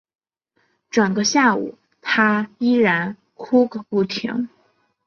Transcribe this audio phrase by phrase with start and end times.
[0.89, 4.49] 整个下午她依然哭个不停